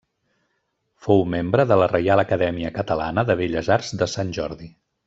[1.07, 4.77] Fou membre de la Reial Acadèmia Catalana de Belles Arts de Sant Jordi.